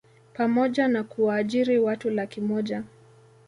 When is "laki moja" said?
2.09-2.83